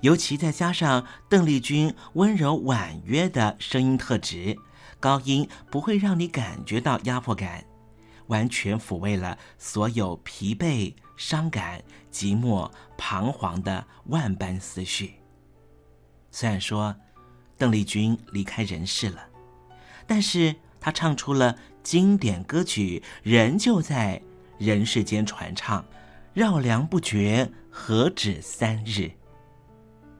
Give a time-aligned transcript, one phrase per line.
[0.00, 4.56] 尤其再加上邓丽君温柔婉约的声音特质，
[5.00, 7.64] 高音不会让你感觉到压迫感，
[8.28, 11.82] 完全抚慰了所有疲惫、伤感、
[12.12, 15.14] 寂寞、彷徨的万般思绪。
[16.30, 16.94] 虽然说
[17.56, 19.26] 邓丽君离开人世了，
[20.06, 24.22] 但是她唱出了经典歌曲，仍旧在
[24.58, 25.84] 人世间传唱，
[26.34, 29.10] 绕梁不绝，何止三日。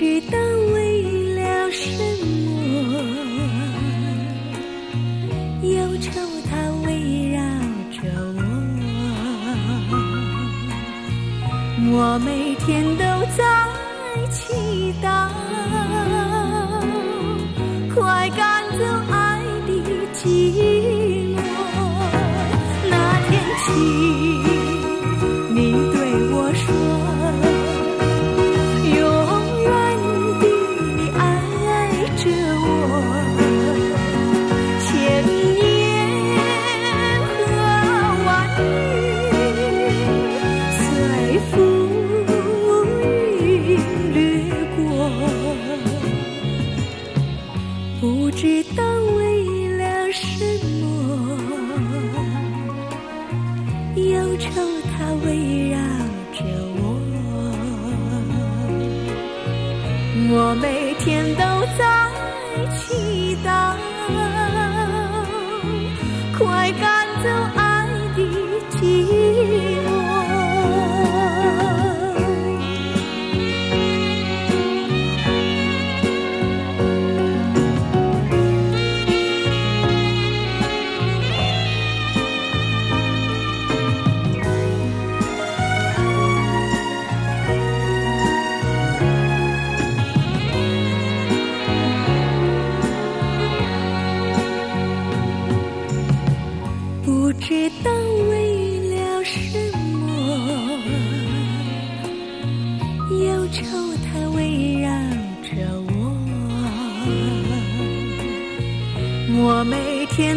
[0.00, 0.38] 知道
[0.72, 1.02] 为
[1.34, 1.90] 了什
[2.24, 2.56] 么
[5.62, 6.10] 忧愁
[6.48, 6.56] 它
[6.86, 7.38] 围绕
[7.92, 8.00] 着
[8.34, 8.40] 我，
[11.92, 13.04] 我每天都
[13.36, 13.44] 在
[14.30, 15.39] 祈祷。
[54.30, 54.48] 忧愁
[54.96, 55.78] 它围绕
[56.32, 56.44] 着
[56.76, 56.84] 我。
[60.32, 61.42] 我每天都
[61.76, 61.99] 在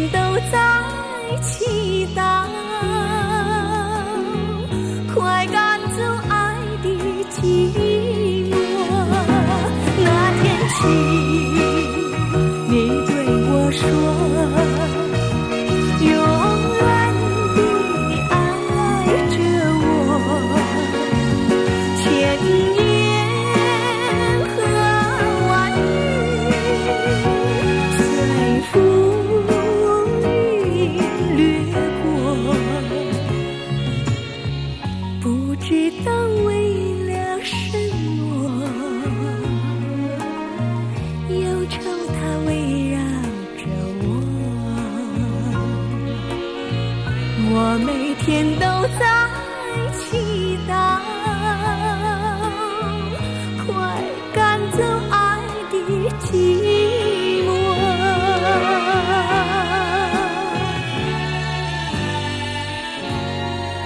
[0.08, 0.18] 都
[0.50, 2.93] 在期待。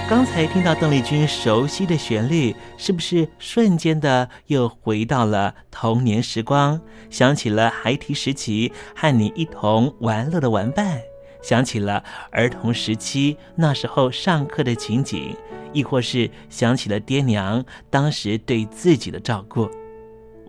[0.07, 6.81] 刚才听到邓丽君熟悉的旋律，是不是瞬间的又回到了童年时光？
[7.11, 10.99] 想起了孩提时期和你一同玩乐的玩伴，
[11.43, 15.35] 想起了儿童时期那时候上课的情景，
[15.73, 19.69] 亦或是想起了爹娘当时对自己的照顾。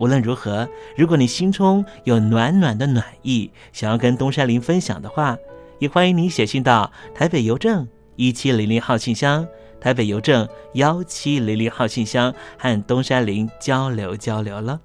[0.01, 0.67] 无论如何，
[0.97, 5.37] 如果你心中有暖暖的暖意，想要跟东山林分享的话，
[5.77, 7.87] 也欢迎你写信到台北邮政。
[8.15, 9.47] 一七零零号信箱，
[9.79, 14.81] 台北邮政幺七零零号信箱，和东山林交流交流了。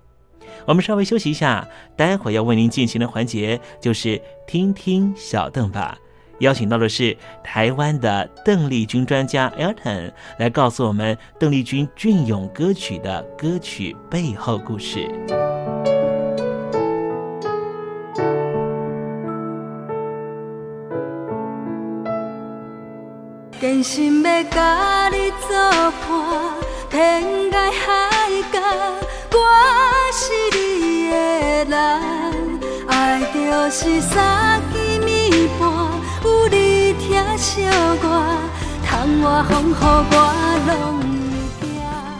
[0.67, 5.97] 我们稍微休息一下，待会要为您进行的环节就是听听小邓吧。
[6.41, 15.09] 邀请到的是台湾的邓丽君专家 Elton，来告诉我们邓丽君隽永歌曲的歌曲背后故事。
[23.59, 25.57] 真心要甲你作
[26.07, 26.55] 伴，
[26.89, 28.61] 天涯海角，
[29.33, 29.39] 我
[30.13, 31.15] 是你的
[31.65, 31.77] 人。
[32.87, 33.39] 爱就
[33.71, 35.67] 是三更暝半，
[36.27, 37.63] 有你疼惜
[38.03, 38.05] 我，
[38.85, 38.91] 窗
[39.21, 40.15] 外风雨我
[40.67, 40.71] 拢
[41.61, 41.71] 会惊。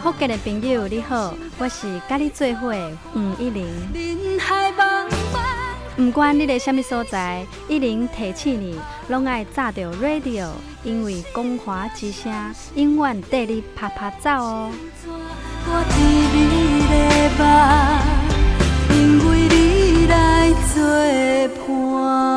[0.01, 2.73] 福建的朋友你好，我是甲你做伙
[3.13, 3.65] 黄一玲。
[3.93, 5.37] 人海茫茫。
[5.97, 10.47] 不管你在什么所在，一零提醒你，拢爱炸着 radio，
[10.83, 12.31] 因为光华之声
[12.75, 14.71] 永远带你啪啪走哦。
[15.69, 15.97] 我伫
[16.33, 16.37] 你
[16.87, 16.95] 的
[17.37, 17.45] 梦，
[18.95, 18.97] 因
[19.27, 20.15] 为你来
[20.73, 20.77] 作
[21.67, 22.36] 伴。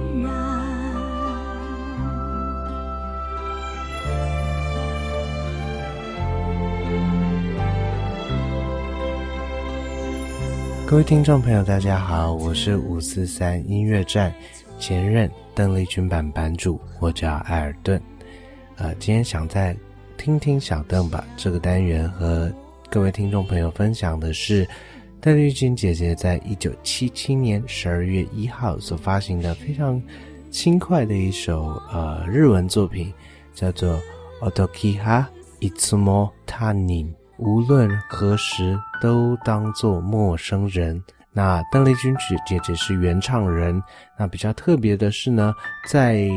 [10.91, 14.35] 各位听众朋友，大家好，我是五四三音乐站
[14.77, 17.99] 前任邓丽君版版主，我叫艾尔顿。
[18.75, 19.73] 呃，今天想在
[20.17, 21.25] 听听小邓吧。
[21.37, 22.51] 这个单元和
[22.89, 24.67] 各位听众朋友分享的是
[25.21, 29.99] 邓丽君姐姐在一九七七年十二月一号所发行的非常
[30.49, 33.13] 轻快的一首呃日文作品，
[33.55, 33.97] 叫做
[34.51, 35.23] 《Otokiha
[35.61, 37.05] Itsumo Tanin》，
[37.41, 41.03] 无论何时都当作陌生人。
[41.33, 43.83] 那邓丽君曲姐姐是原唱人。
[44.17, 45.53] 那比较特别的是呢，
[45.87, 46.29] 在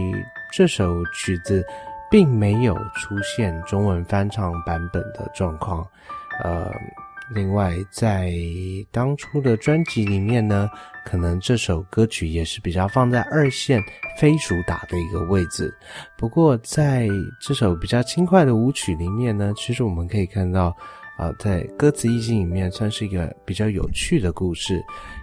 [0.53, 1.65] 这首曲子。
[2.11, 5.85] 并没有出现中文翻唱版本的状况，
[6.45, 6.71] 呃，
[7.35, 8.33] 另外在
[8.91, 10.69] 当初的专辑里面呢，
[11.05, 13.83] 可能这首歌曲也是比较放在二线
[14.19, 15.75] 非主打的一个位置。
[16.17, 17.09] 不过在
[17.41, 20.75] 这首比较轻快的舞曲里面呢，其实我们可以看到，
[21.17, 24.81] 啊，在歌词意境里面算是一个比较有趣的故事。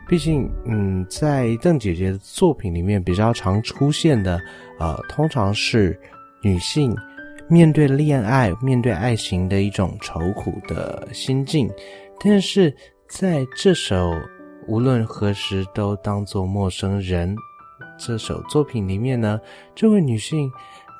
[0.08, 4.40] 毕竟，嗯，在邓姐姐的作品里面比较常出现的，
[4.80, 6.00] 呃，通常是。
[6.44, 6.92] 女性
[7.52, 11.70] 面对恋爱、面对爱情的一种愁苦的心境，
[12.24, 12.74] 但是
[13.10, 14.10] 在这首
[14.70, 17.36] 无论何时都当作陌生人
[18.00, 19.38] 这首作品里面呢，
[19.76, 20.50] 这位女性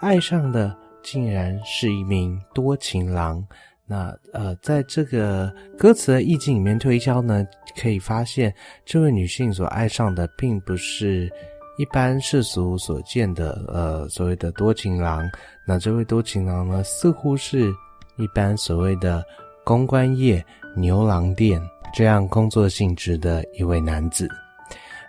[0.02, 3.42] 爱上的竟然是一名多情郎。
[3.88, 7.46] 那呃，在这个歌词的意境里面推敲呢，
[7.82, 8.54] 可以发现
[8.86, 11.32] 这位女性所爱上的并不是。
[11.78, 15.28] 一般世俗所见的，呃，所谓的多情郎，
[15.66, 17.74] 那这位多情郎呢，似乎是
[18.18, 19.24] 一般所谓的
[19.64, 20.44] 公关业
[20.76, 21.62] 牛郎店
[21.94, 24.28] 这样工作性质的一位男子。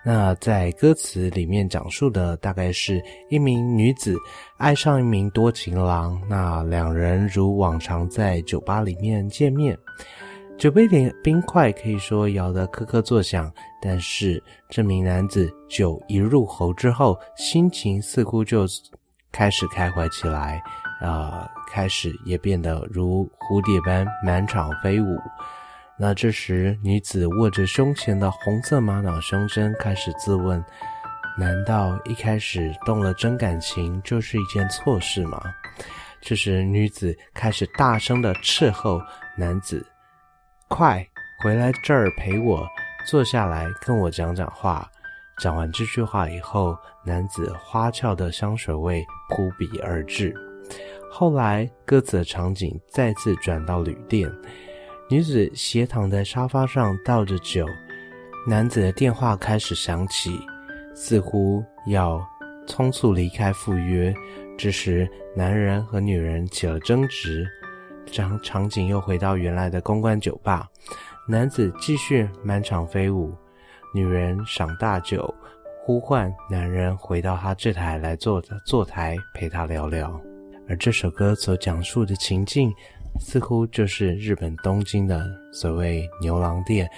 [0.04, 3.00] 那在歌词里面讲述的，大概是
[3.30, 4.16] 一名女子
[4.56, 9.78] 爱上一名多情郎，那两人如往常在酒吧里面见面。
[10.58, 18.64] 酒杯里冰块可以说摇得咯咯作响，但是这名男子酒一入喉之后，心情似乎就
[19.32, 20.62] 开始开怀起来，
[21.00, 25.18] 啊，开始也变得如蝴蝶般满场飞舞。
[25.98, 30.64] 那这时，女子握着胸前的红色玛瑙胸针，开始自问：
[31.36, 35.42] 难道一开始动了真感情就是一件错事吗？
[36.20, 39.00] 这时，女子开始大声的斥候
[39.36, 39.84] 男子。
[40.74, 41.06] 快
[41.42, 42.66] 回来这儿陪我，
[43.06, 44.90] 坐下来跟我讲讲话。
[45.38, 50.34] 讲完这句话以后，男子花俏的香水味扑鼻而至。
[51.10, 54.32] 后来，歌词的场景再次转到旅店，
[55.10, 57.66] 女子斜躺在沙发上倒着酒，
[58.46, 60.40] 男子的电话开始响起，
[60.94, 62.26] 似乎要
[62.66, 64.14] 匆促离开赴约。
[64.56, 65.06] 这时，
[65.36, 67.46] 男人和女人起了争执。
[68.10, 70.68] 场场景又回到原来的公关酒吧，
[71.28, 73.34] 男子继续满场飞舞，
[73.94, 75.34] 女人赏大酒，
[75.84, 80.20] 呼唤男人回到他这台来坐坐台陪他聊聊。
[80.68, 82.72] 而这首歌所讲述的情境，
[83.20, 86.88] 似乎就是日本东京的所谓牛郎店、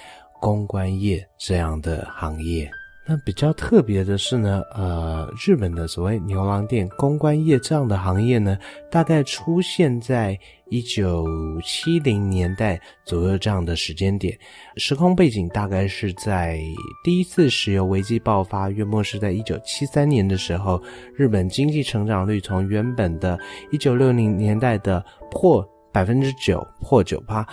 [0.41, 2.71] 公关业这样的行业。
[3.07, 8.59] 那比较特别的是呢，呃，日本的所谓牛郎店、公关业这样的行业呢，
[8.91, 10.39] 大概出现在
[10.71, 11.27] 一九
[11.63, 14.35] 七零年代左右这样的时间点，
[14.79, 16.59] 时空背景大概是在
[17.05, 20.83] 第一次石油危机爆发，约莫是在一九七三年的时候，
[21.15, 23.39] 日本经济成长率从原本的
[23.71, 25.63] 一九六零年代的破
[25.93, 27.47] 百分之九、破九八，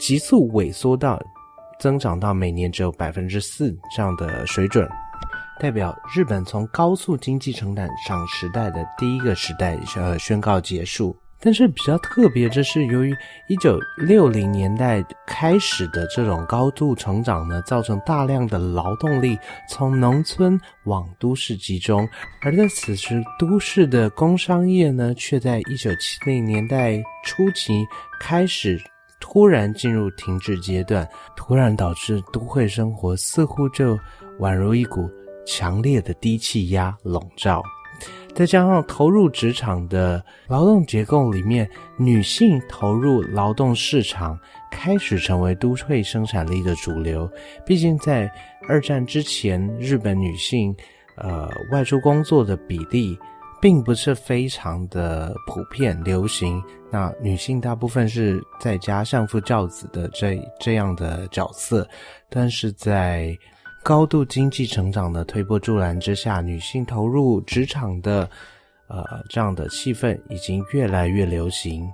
[0.00, 1.16] 急速萎缩到。
[1.80, 4.86] 增长到每年只有百分之四这样的水准，
[5.58, 11.16] 代表日本从高速经济成长上时代的第一个时代呃宣告结束。
[11.42, 13.16] 但是比较特别的是，由于
[13.48, 22.06] 一九六零年代开始的这种高度成长呢，造成大量的劳动力从农村往都市集中，
[22.42, 27.86] 而在此时，都市的工商业呢，却在一九七零年代初期
[28.20, 28.78] 开始。
[29.32, 33.96] 突然进入停滞阶段，突然导致都会生活似乎就
[34.40, 35.08] 宛如一股
[35.46, 37.62] 强烈的低气压笼罩。
[38.34, 44.36] 再加上投入职场的劳动结构里面，女性投入劳动市场
[44.68, 47.30] 开始成为都会生产力的主流。
[47.64, 48.28] 毕竟在
[48.68, 50.74] 二战之前，日本女性
[51.16, 53.16] 呃外出工作的比例。
[53.62, 56.62] 并不是非常的普遍流行。
[56.90, 61.88] 那女性大部分是在家相夫教子的这这样的角色，
[62.28, 63.36] 但是在
[63.82, 68.28] 高度经济成长的推波助澜之下，女性投入职场的
[68.88, 71.88] 呃这样的气氛已经越来越流行。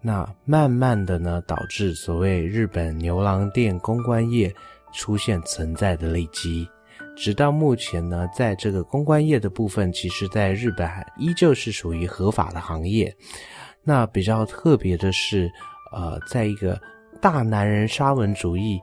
[0.00, 4.54] 那慢慢的呢，导致所谓日本牛郎店公关业
[4.92, 6.68] 出现存在的利基。
[7.16, 13.12] 直到目前呢，在这个公关业的部分，其实在日本还依旧是属于合法的行业。
[13.88, 15.50] 那比较特别的是，
[15.92, 16.78] 呃，在一个
[17.22, 18.78] 大男人沙文主义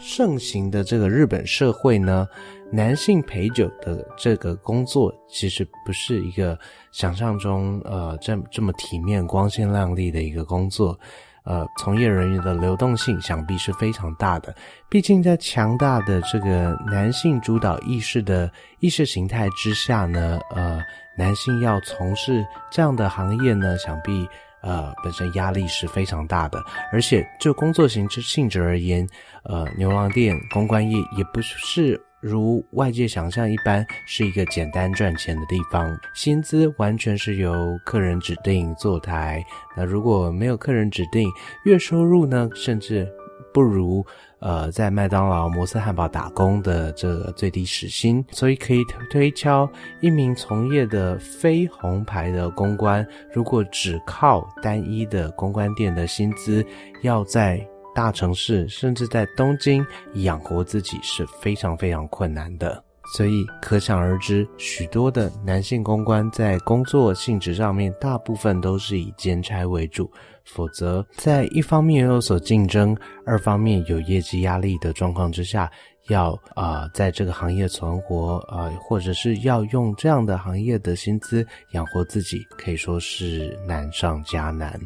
[0.00, 2.26] 盛行的这个日本社会呢，
[2.72, 6.58] 男性陪酒的这个工作其实不是一个
[6.90, 10.98] 想象中呃这这么体面、光鲜亮丽的一个工作。
[11.44, 14.54] 呃，从业人员的流动性想必是非常大的。
[14.90, 20.82] 毕竟在强大的这个男性主导意识的意识形态之下呢，呃，
[21.16, 24.28] 男性要从事这样的行业呢，想必
[24.62, 26.62] 呃本身压力是非常大的。
[26.92, 29.06] 而且就工作性质性质而言，
[29.44, 32.00] 呃，牛郎店公关业也不是。
[32.20, 39.40] 如外界想象一般，是一个简单赚钱的地方，薪资完全是由客人指定坐台。
[39.76, 41.30] 那如果没有客人指定，
[41.64, 43.08] 月收入呢，甚至
[43.52, 44.04] 不如
[44.40, 48.24] 呃在麦当劳、摩斯汉堡打工的这个最低时薪。
[48.30, 49.68] 所以可以推敲，
[50.00, 56.64] 一名从业的非红牌的公关，如果只靠单一的公关店的薪资，
[57.02, 59.84] 要在大城市，甚至在东京
[60.14, 62.82] 养活自己是非常非常困难的，
[63.14, 70.10] 所以可想而知，许多的男性公关在工作性质上面，大部分都是以兼差为主。
[70.44, 75.70] 否则，在一方面有所竞争，二方面有业绩压力的状况之下，
[76.08, 84.78] 要啊在这个行业存活啊，或者是要用这样的行业的薪资养活自己，可以说是难上加难。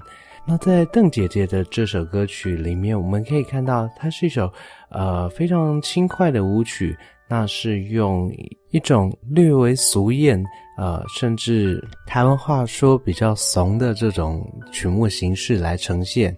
[0.45, 4.53] 那在邓姐姐的这首歌曲里面，我们可以看到，它是一首
[4.91, 6.97] 呃非常轻快的舞曲。
[7.29, 8.31] 那是用
[8.71, 10.43] 一种略为俗艳，
[10.77, 16.37] 呃，甚至台湾话说比较怂的这种曲目形式来呈现。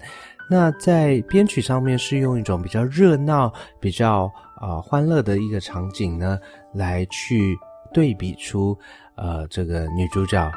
[0.48, 6.38] 那在编曲上面是用一种比较热闹、比较啊欢乐的一个场景呢，
[6.72, 7.56] 来去
[7.92, 8.78] 对比出
[9.16, 10.52] 呃这个女主角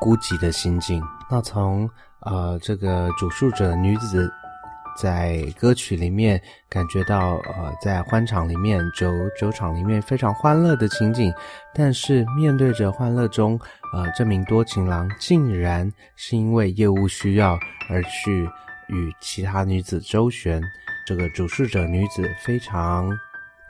[0.00, 1.02] 孤寂的心境。
[1.30, 1.88] 那从
[2.22, 4.28] 呃，这个主述者女子
[5.00, 11.32] 在歌曲里面感觉到，呃，在欢场里面酒酒场里面非常欢乐的情景，
[11.72, 13.58] 但是面对着欢乐中，
[13.94, 17.56] 呃，这名多情郎竟然是因为业务需要
[17.88, 18.42] 而去
[18.88, 20.60] 与其他女子周旋。
[21.06, 23.08] 这个主事者女子非常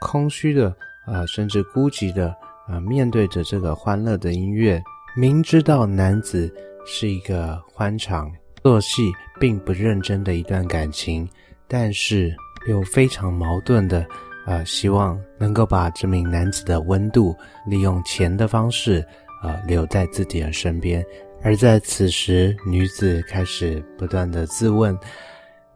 [0.01, 2.35] 空虚的，呃，甚至孤寂的，
[2.67, 4.81] 呃，面对着这个欢乐的音乐，
[5.15, 6.53] 明知道男子
[6.85, 8.31] 是一个欢场。
[8.61, 11.27] 做戏并不认真的一段感情，
[11.67, 12.35] 但是
[12.67, 14.05] 又非常矛盾的，
[14.45, 19.05] 呃，希望能够把这名男子的温度利用钱的方式，
[19.41, 21.05] 呃，留在自己的身边。
[21.41, 24.97] 而在此时，女子开始不断的自问：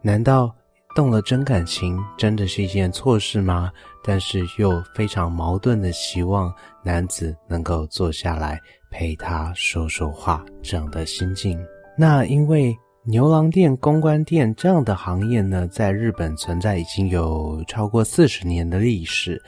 [0.02, 0.54] 难道
[0.94, 3.72] 动了真感情真的是一件错事吗？
[4.04, 11.58] 但是又非常矛盾的希望男子能够坐下来陪她说说话，这样的心境。
[11.96, 19.40] 那因为牛郎店、公关店这样的行业呢，在日本存在已经有超过四十年的历史。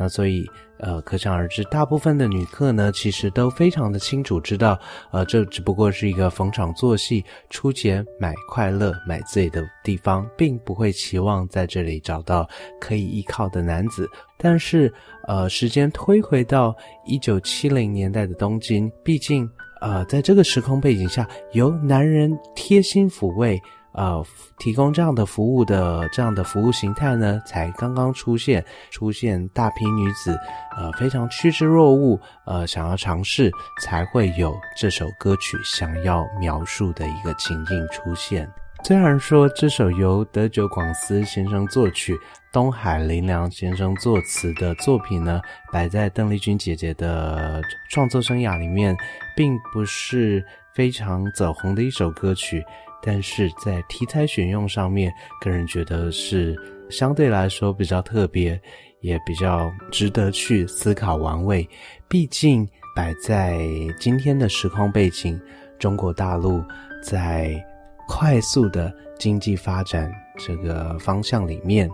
[0.00, 0.44] 那所以，
[0.78, 4.76] 呃，可想而知，大部分的女客呢，其实都非常的清楚知道，
[5.12, 12.48] 呃，这只不过是一个逢场作戏、出钱买快乐、买醉的地方，并不会期望在这里找到
[12.80, 14.10] 可以依靠的男子。
[14.36, 14.92] 但是，
[15.28, 16.74] 呃，时间推回到
[17.06, 19.48] 一九七零年代的东京，毕竟。
[19.84, 23.60] 呃，在这个时空背景下，由男人贴心抚慰，
[23.92, 24.24] 呃，
[24.58, 30.40] 提供这样的服务的这样的服务形态呢，才刚刚出现，出现大批女子，
[30.74, 38.50] 呃，非常趋之若鹜，呃，想要尝试，才会有这首歌曲想要描述的一个情境出现。
[38.86, 42.14] 虽然说这首由德久广司先生作曲、
[42.52, 45.40] 东海林良先生作词的作品呢，
[45.72, 48.94] 摆在邓丽君姐姐的创作生涯里面，
[49.34, 50.44] 并不是
[50.74, 52.62] 非常走红的一首歌曲，
[53.02, 56.54] 但是在题材选用上面，个人觉得是
[56.90, 58.60] 相对来说比较特别，
[59.00, 61.66] 也比较值得去思考玩味。
[62.06, 63.66] 毕竟摆在
[63.98, 65.40] 今天的时空背景，
[65.78, 66.62] 中国大陆
[67.02, 67.64] 在。
[68.06, 71.88] 快速的经济发展这个方向里面，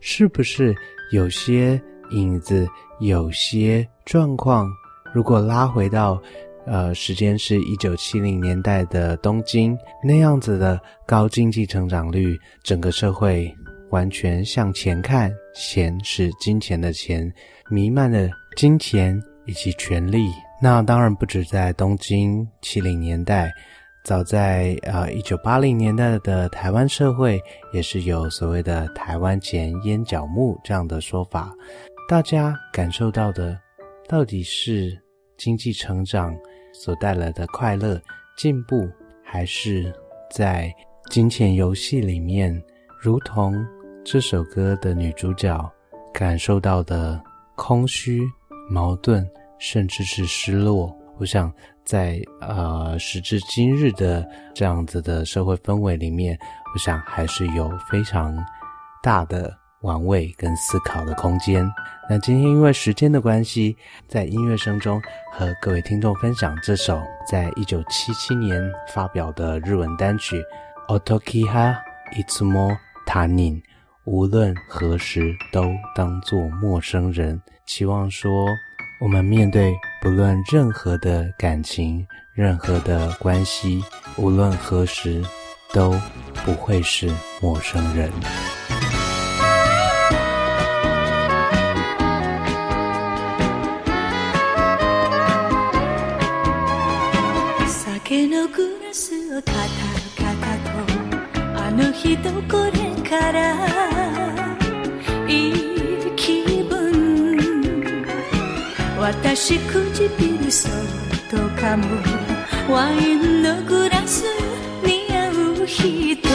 [0.00, 0.74] 是不是
[1.12, 2.66] 有些影子、
[3.00, 4.68] 有些状况？
[5.14, 6.20] 如果拉回到，
[6.66, 13.52] 呃，时间是一九七零年代的东京那样子的高经济成长率，整个社会
[13.90, 17.32] 完全向前看，钱是金钱的钱，
[17.70, 20.26] 弥漫的金钱以及权力。
[20.60, 23.52] 那当然不止在东京七零年代。
[24.06, 27.42] 早在呃一九八零年代的台湾社会，
[27.72, 31.52] 也是有所谓的“台湾前烟角木”这样的说法。
[32.08, 33.58] 大家感受到的，
[34.06, 34.96] 到底是
[35.36, 36.32] 经济成长
[36.72, 38.00] 所带来的快乐
[38.38, 38.88] 进步，
[39.24, 39.92] 还是
[40.30, 40.72] 在
[41.10, 42.62] 金钱游戏里面，
[43.02, 43.52] 如同
[44.04, 45.68] 这首歌的女主角
[46.14, 47.20] 感受到的
[47.56, 48.22] 空虚、
[48.70, 50.96] 矛盾，甚至是失落。
[51.18, 51.52] 我想，
[51.86, 56.36] 在呃时至今日的这样子的社会氛围里面，
[56.74, 58.36] 我想还是有非常
[59.00, 61.64] 大的玩味跟思考的空间。
[62.10, 63.76] 那今天因为时间的关系，
[64.08, 65.00] 在音乐声中
[65.32, 70.42] 和各位听众分享这首在一九七七年发表的日文单曲
[70.98, 71.76] 《Otokiha
[72.14, 73.60] Itsumo Tanin》，
[74.04, 77.40] 无论何时都当作陌生人。
[77.64, 78.46] 期望说。
[78.98, 79.74] 我们面对
[80.06, 83.82] 不论任何的感情、任何的关系，
[84.16, 85.20] 无论何时，
[85.72, 86.00] 都
[86.44, 87.10] 不会是
[87.42, 88.08] 陌生人。
[109.06, 110.72] 私唇そっ
[111.30, 111.84] と噛む
[112.68, 114.24] ワインのグラス
[114.82, 115.30] 似合
[115.62, 116.28] う人。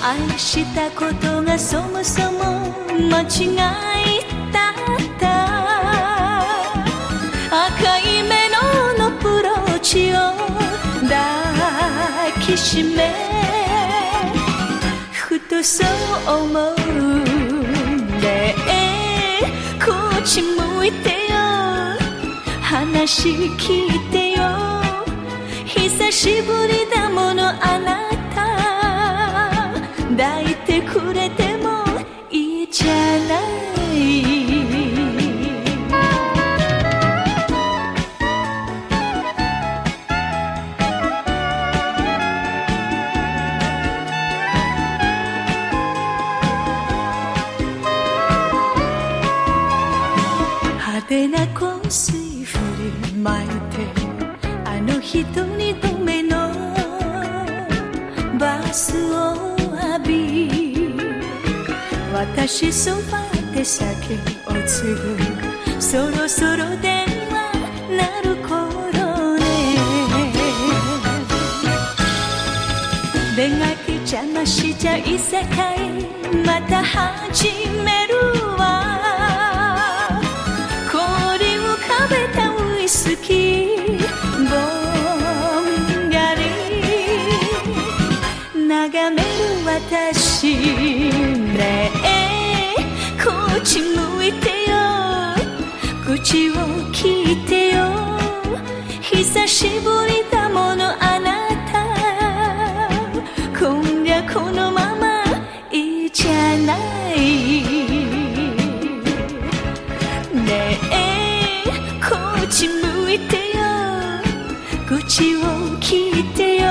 [0.00, 2.38] 愛したことがそもそも
[3.10, 3.56] 間違い
[4.52, 4.74] だっ
[5.18, 5.26] た。
[7.66, 10.14] 赤いメロのプローチを
[11.08, 11.10] 抱
[12.40, 13.12] きしめ。
[15.10, 16.85] ふとそう思う。
[20.26, 21.36] ち向いてよ。
[22.60, 24.42] 話聞いてよ。
[25.64, 28.44] 久しぶりだものあなた。
[30.16, 31.55] 抱いてくれて
[55.16, 56.52] あの人に度目の
[58.38, 59.56] バスを
[59.96, 61.00] 浴び
[62.12, 63.24] 私そば
[63.54, 64.14] で酒
[64.46, 65.16] を継ぐ。
[65.80, 67.50] そろそろ電話
[67.96, 69.44] なる頃ね。
[73.34, 75.78] 出がけ邪魔しちゃいさかい
[76.44, 77.48] また始
[77.84, 78.05] める。
[90.46, 92.76] 私ねえ
[93.20, 94.76] こっち向いてよ。
[96.04, 96.54] 口を
[96.92, 97.82] 聞いてよ。
[99.00, 101.74] 久しぶりだものあなた。
[103.58, 105.24] 今夜このまま
[105.72, 106.76] いいじゃな
[107.12, 107.16] い。
[110.32, 111.64] ねえ。
[112.08, 113.64] こっち向いてよ。
[114.86, 115.40] 口を
[115.80, 116.68] 聞いてよ。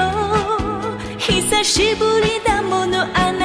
[1.17, 3.44] 久しぶりだものあなた。